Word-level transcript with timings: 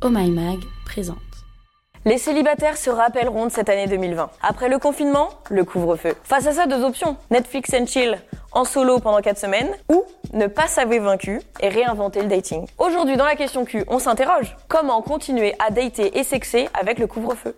Oh 0.00 0.10
My 0.10 0.30
Mag 0.30 0.60
présente. 0.84 1.18
Les 2.04 2.18
célibataires 2.18 2.76
se 2.76 2.88
rappelleront 2.88 3.46
de 3.46 3.50
cette 3.50 3.68
année 3.68 3.88
2020. 3.88 4.30
Après 4.42 4.68
le 4.68 4.78
confinement, 4.78 5.30
le 5.50 5.64
couvre-feu. 5.64 6.14
Face 6.22 6.46
à 6.46 6.52
ça, 6.52 6.66
deux 6.66 6.84
options. 6.84 7.16
Netflix 7.32 7.74
and 7.74 7.86
chill 7.86 8.16
en 8.52 8.62
solo 8.62 9.00
pendant 9.00 9.20
4 9.20 9.36
semaines 9.36 9.74
ou 9.92 10.04
ne 10.34 10.46
pas 10.46 10.68
s'avouer 10.68 11.00
vaincu 11.00 11.40
et 11.58 11.68
réinventer 11.68 12.22
le 12.22 12.28
dating. 12.28 12.68
Aujourd'hui, 12.78 13.16
dans 13.16 13.24
la 13.24 13.34
question 13.34 13.64
Q, 13.64 13.82
on 13.88 13.98
s'interroge. 13.98 14.56
Comment 14.68 15.02
continuer 15.02 15.56
à 15.58 15.70
dater 15.70 16.16
et 16.16 16.22
sexer 16.22 16.68
avec 16.74 17.00
le 17.00 17.08
couvre-feu? 17.08 17.56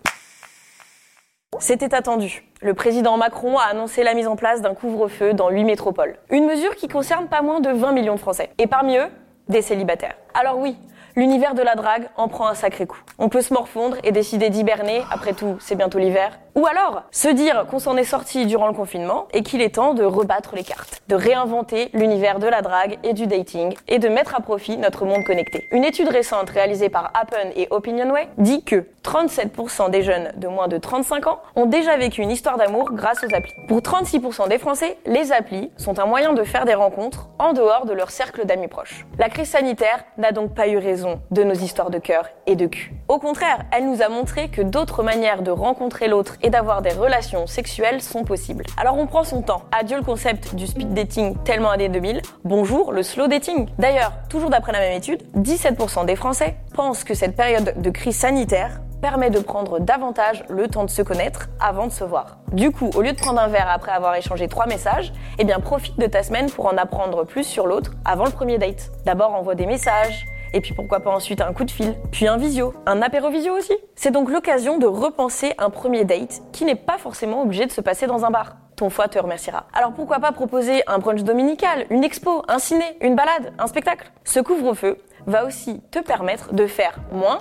C'était 1.59 1.93
attendu. 1.93 2.43
Le 2.61 2.73
président 2.73 3.17
Macron 3.17 3.59
a 3.59 3.65
annoncé 3.65 4.01
la 4.01 4.15
mise 4.15 4.27
en 4.27 4.35
place 4.35 4.63
d'un 4.63 4.73
couvre-feu 4.73 5.35
dans 5.35 5.51
8 5.51 5.63
métropoles. 5.63 6.17
Une 6.31 6.47
mesure 6.47 6.75
qui 6.75 6.87
concerne 6.87 7.27
pas 7.27 7.43
moins 7.43 7.59
de 7.59 7.69
20 7.69 7.91
millions 7.91 8.15
de 8.15 8.19
Français. 8.19 8.49
Et 8.57 8.65
parmi 8.65 8.97
eux, 8.97 9.09
des 9.47 9.61
célibataires. 9.61 10.15
Alors 10.33 10.57
oui, 10.59 10.77
l'univers 11.15 11.55
de 11.55 11.61
la 11.61 11.75
drague 11.75 12.07
en 12.15 12.27
prend 12.27 12.47
un 12.47 12.55
sacré 12.55 12.85
coup. 12.85 13.01
On 13.19 13.29
peut 13.29 13.41
se 13.41 13.53
morfondre 13.53 13.97
et 14.03 14.11
décider 14.11 14.49
d'hiberner, 14.49 15.03
après 15.11 15.33
tout, 15.33 15.57
c'est 15.59 15.75
bientôt 15.75 15.99
l'hiver. 15.99 16.39
Ou 16.55 16.65
alors, 16.67 17.03
se 17.11 17.29
dire 17.29 17.65
qu'on 17.69 17.79
s'en 17.79 17.95
est 17.95 18.03
sorti 18.03 18.45
durant 18.45 18.67
le 18.67 18.73
confinement 18.73 19.27
et 19.33 19.41
qu'il 19.41 19.61
est 19.61 19.75
temps 19.75 19.93
de 19.93 20.03
rebattre 20.03 20.53
les 20.53 20.63
cartes, 20.63 21.01
de 21.07 21.15
réinventer 21.15 21.89
l'univers 21.93 22.39
de 22.39 22.47
la 22.47 22.61
drague 22.61 22.97
et 23.03 23.13
du 23.13 23.25
dating 23.25 23.73
et 23.87 23.99
de 23.99 24.09
mettre 24.09 24.35
à 24.35 24.41
profit 24.41 24.77
notre 24.77 25.05
monde 25.05 25.23
connecté. 25.23 25.69
Une 25.71 25.85
étude 25.85 26.09
récente 26.09 26.49
réalisée 26.49 26.89
par 26.89 27.11
Appen 27.13 27.51
et 27.55 27.67
Opinionway 27.71 28.27
dit 28.37 28.65
que 28.65 28.85
37% 29.05 29.89
des 29.89 30.03
jeunes 30.03 30.31
de 30.35 30.47
moins 30.47 30.67
de 30.67 30.77
35 30.77 31.27
ans 31.27 31.41
ont 31.55 31.65
déjà 31.67 31.95
vécu 31.95 32.21
une 32.21 32.31
histoire 32.31 32.57
d'amour 32.57 32.91
grâce 32.91 33.23
aux 33.23 33.33
applis. 33.33 33.53
Pour 33.69 33.79
36% 33.79 34.49
des 34.49 34.57
Français, 34.57 34.97
les 35.05 35.31
applis 35.31 35.71
sont 35.77 35.99
un 35.99 36.05
moyen 36.05 36.33
de 36.33 36.43
faire 36.43 36.65
des 36.65 36.73
rencontres 36.73 37.29
en 37.39 37.53
dehors 37.53 37.85
de 37.85 37.93
leur 37.93 38.11
cercle 38.11 38.45
d'amis 38.45 38.67
proches. 38.67 39.05
La 39.17 39.29
crise 39.29 39.49
sanitaire 39.49 40.03
n'a 40.21 40.31
donc 40.31 40.53
pas 40.53 40.67
eu 40.67 40.77
raison 40.77 41.19
de 41.31 41.43
nos 41.43 41.53
histoires 41.53 41.89
de 41.89 41.97
cœur 41.97 42.29
et 42.47 42.55
de 42.55 42.67
cul. 42.67 42.93
Au 43.07 43.19
contraire, 43.19 43.65
elle 43.71 43.89
nous 43.89 44.01
a 44.01 44.07
montré 44.07 44.49
que 44.49 44.61
d'autres 44.61 45.03
manières 45.03 45.41
de 45.41 45.51
rencontrer 45.51 46.07
l'autre 46.07 46.37
et 46.41 46.49
d'avoir 46.49 46.81
des 46.81 46.91
relations 46.91 47.47
sexuelles 47.47 48.01
sont 48.01 48.23
possibles. 48.23 48.63
Alors 48.77 48.97
on 48.97 49.07
prend 49.07 49.23
son 49.23 49.41
temps. 49.41 49.63
Adieu 49.71 49.97
le 49.97 50.03
concept 50.03 50.55
du 50.55 50.67
speed 50.67 50.93
dating 50.93 51.35
tellement 51.43 51.71
années 51.71 51.89
2000. 51.89 52.21
Bonjour 52.45 52.91
le 52.93 53.03
slow 53.03 53.27
dating. 53.27 53.67
D'ailleurs, 53.79 54.13
toujours 54.29 54.49
d'après 54.49 54.71
la 54.71 54.79
même 54.79 54.97
étude, 54.97 55.23
17% 55.37 56.05
des 56.05 56.15
Français 56.15 56.55
pensent 56.73 57.03
que 57.03 57.13
cette 57.13 57.35
période 57.35 57.73
de 57.81 57.89
crise 57.89 58.17
sanitaire 58.17 58.81
permet 59.01 59.29
de 59.29 59.39
prendre 59.39 59.79
davantage 59.79 60.43
le 60.47 60.67
temps 60.67 60.85
de 60.85 60.89
se 60.89 61.01
connaître 61.01 61.49
avant 61.59 61.87
de 61.87 61.91
se 61.91 62.03
voir. 62.03 62.37
Du 62.51 62.71
coup, 62.71 62.89
au 62.95 63.01
lieu 63.01 63.13
de 63.13 63.17
prendre 63.17 63.41
un 63.41 63.47
verre 63.47 63.69
après 63.69 63.91
avoir 63.91 64.15
échangé 64.15 64.47
trois 64.47 64.67
messages, 64.67 65.11
eh 65.39 65.43
bien 65.43 65.59
profite 65.59 65.99
de 65.99 66.05
ta 66.05 66.23
semaine 66.23 66.49
pour 66.49 66.67
en 66.67 66.77
apprendre 66.77 67.25
plus 67.25 67.43
sur 67.43 67.65
l'autre 67.67 67.91
avant 68.05 68.25
le 68.25 68.31
premier 68.31 68.57
date. 68.57 68.91
D'abord 69.05 69.33
envoie 69.33 69.55
des 69.55 69.65
messages, 69.65 70.25
et 70.53 70.61
puis 70.61 70.73
pourquoi 70.73 70.99
pas 70.99 71.11
ensuite 71.11 71.41
un 71.41 71.53
coup 71.53 71.63
de 71.63 71.71
fil, 71.71 71.95
puis 72.11 72.27
un 72.27 72.37
visio, 72.37 72.73
un 72.85 73.01
apéro 73.01 73.29
visio 73.29 73.53
aussi. 73.53 73.75
C'est 73.95 74.11
donc 74.11 74.29
l'occasion 74.29 74.77
de 74.77 74.85
repenser 74.85 75.53
un 75.57 75.69
premier 75.69 76.05
date 76.05 76.41
qui 76.51 76.65
n'est 76.65 76.75
pas 76.75 76.97
forcément 76.97 77.41
obligé 77.41 77.65
de 77.65 77.71
se 77.71 77.81
passer 77.81 78.05
dans 78.05 78.25
un 78.25 78.31
bar. 78.31 78.57
Ton 78.75 78.89
foie 78.89 79.07
te 79.07 79.19
remerciera. 79.19 79.65
Alors 79.73 79.93
pourquoi 79.93 80.19
pas 80.19 80.31
proposer 80.31 80.83
un 80.87 80.97
brunch 80.97 81.23
dominical, 81.23 81.85
une 81.89 82.03
expo, 82.03 82.43
un 82.47 82.59
ciné, 82.59 82.97
une 83.01 83.15
balade, 83.15 83.53
un 83.59 83.67
spectacle? 83.67 84.11
Ce 84.23 84.39
couvre-feu 84.39 84.97
va 85.25 85.45
aussi 85.45 85.81
te 85.91 85.99
permettre 85.99 86.53
de 86.53 86.67
faire 86.67 86.97
moins, 87.11 87.39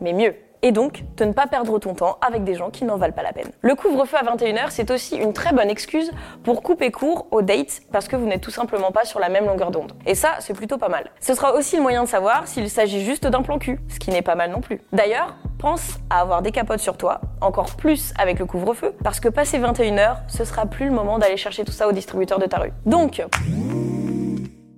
mais 0.00 0.12
mieux 0.12 0.34
et 0.64 0.72
donc 0.72 1.04
de 1.18 1.26
ne 1.26 1.32
pas 1.32 1.46
perdre 1.46 1.78
ton 1.78 1.94
temps 1.94 2.16
avec 2.26 2.42
des 2.42 2.54
gens 2.54 2.70
qui 2.70 2.84
n'en 2.84 2.96
valent 2.96 3.12
pas 3.12 3.22
la 3.22 3.34
peine. 3.34 3.50
Le 3.60 3.74
couvre-feu 3.74 4.16
à 4.16 4.22
21h, 4.22 4.70
c'est 4.70 4.90
aussi 4.90 5.16
une 5.16 5.34
très 5.34 5.52
bonne 5.52 5.68
excuse 5.68 6.10
pour 6.42 6.62
couper 6.62 6.90
court 6.90 7.26
aux 7.30 7.42
dates 7.42 7.82
parce 7.92 8.08
que 8.08 8.16
vous 8.16 8.24
n'êtes 8.24 8.40
tout 8.40 8.50
simplement 8.50 8.90
pas 8.90 9.04
sur 9.04 9.20
la 9.20 9.28
même 9.28 9.44
longueur 9.44 9.70
d'onde. 9.70 9.92
Et 10.06 10.14
ça, 10.14 10.36
c'est 10.40 10.54
plutôt 10.54 10.78
pas 10.78 10.88
mal. 10.88 11.10
Ce 11.20 11.34
sera 11.34 11.54
aussi 11.54 11.76
le 11.76 11.82
moyen 11.82 12.02
de 12.04 12.08
savoir 12.08 12.48
s'il 12.48 12.70
s'agit 12.70 13.04
juste 13.04 13.26
d'un 13.26 13.42
plan 13.42 13.58
cul, 13.58 13.78
ce 13.88 13.98
qui 13.98 14.10
n'est 14.10 14.22
pas 14.22 14.36
mal 14.36 14.50
non 14.50 14.62
plus. 14.62 14.80
D'ailleurs, 14.90 15.36
pense 15.58 15.98
à 16.08 16.20
avoir 16.20 16.40
des 16.40 16.50
capotes 16.50 16.80
sur 16.80 16.96
toi, 16.96 17.20
encore 17.42 17.76
plus 17.76 18.14
avec 18.18 18.38
le 18.38 18.46
couvre-feu, 18.46 18.94
parce 19.04 19.20
que 19.20 19.28
passé 19.28 19.58
21h, 19.58 20.16
ce 20.28 20.44
sera 20.44 20.64
plus 20.64 20.86
le 20.86 20.92
moment 20.92 21.18
d'aller 21.18 21.36
chercher 21.36 21.64
tout 21.64 21.72
ça 21.72 21.88
au 21.88 21.92
distributeur 21.92 22.38
de 22.38 22.46
ta 22.46 22.58
rue. 22.58 22.72
Donc, 22.86 23.22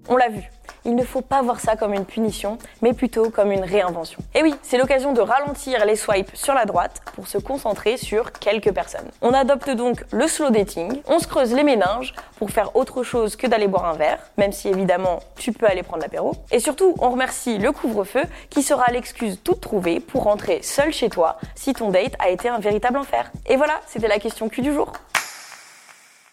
on 0.08 0.16
l'a 0.16 0.28
vu, 0.28 0.50
il 0.86 0.94
ne 0.94 1.02
faut 1.02 1.20
pas 1.20 1.42
voir 1.42 1.58
ça 1.58 1.74
comme 1.74 1.94
une 1.94 2.04
punition, 2.04 2.58
mais 2.80 2.92
plutôt 2.92 3.30
comme 3.30 3.50
une 3.50 3.64
réinvention. 3.64 4.20
Et 4.34 4.42
oui, 4.42 4.54
c'est 4.62 4.78
l'occasion 4.78 5.12
de 5.12 5.20
ralentir 5.20 5.84
les 5.84 5.96
swipes 5.96 6.30
sur 6.34 6.54
la 6.54 6.64
droite 6.64 7.02
pour 7.16 7.26
se 7.26 7.38
concentrer 7.38 7.96
sur 7.96 8.30
quelques 8.32 8.72
personnes. 8.72 9.10
On 9.20 9.32
adopte 9.32 9.68
donc 9.70 10.04
le 10.12 10.28
slow 10.28 10.50
dating, 10.50 11.02
on 11.08 11.18
se 11.18 11.26
creuse 11.26 11.52
les 11.52 11.64
méninges 11.64 12.14
pour 12.38 12.50
faire 12.50 12.76
autre 12.76 13.02
chose 13.02 13.34
que 13.34 13.48
d'aller 13.48 13.66
boire 13.66 13.86
un 13.86 13.94
verre, 13.94 14.20
même 14.38 14.52
si 14.52 14.68
évidemment 14.68 15.18
tu 15.36 15.52
peux 15.52 15.66
aller 15.66 15.82
prendre 15.82 16.02
l'apéro. 16.02 16.36
Et 16.52 16.60
surtout, 16.60 16.94
on 17.00 17.10
remercie 17.10 17.58
le 17.58 17.72
couvre-feu 17.72 18.22
qui 18.48 18.62
sera 18.62 18.90
l'excuse 18.92 19.40
toute 19.42 19.60
trouvée 19.60 19.98
pour 19.98 20.22
rentrer 20.22 20.62
seul 20.62 20.92
chez 20.92 21.08
toi 21.08 21.38
si 21.56 21.72
ton 21.72 21.90
date 21.90 22.14
a 22.20 22.28
été 22.28 22.48
un 22.48 22.60
véritable 22.60 22.98
enfer. 22.98 23.32
Et 23.46 23.56
voilà, 23.56 23.80
c'était 23.88 24.08
la 24.08 24.20
question 24.20 24.48
Q 24.48 24.62
du 24.62 24.72
jour. 24.72 24.92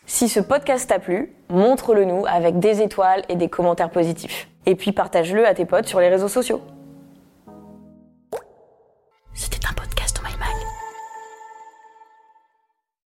Si 0.06 0.28
ce 0.28 0.42
podcast 0.42 0.90
t'a 0.90 1.00
plu, 1.00 1.34
montre-le 1.50 2.04
nous 2.04 2.26
avec 2.28 2.60
des 2.60 2.82
étoiles 2.82 3.24
et 3.30 3.36
des 3.36 3.48
commentaires 3.48 3.90
positifs. 3.90 4.50
Et 4.66 4.76
puis 4.76 4.92
partage-le 4.92 5.48
à 5.48 5.54
tes 5.54 5.66
potes 5.66 5.88
sur 5.88 6.02
les 6.02 6.10
réseaux 6.10 6.28
sociaux. 6.28 6.62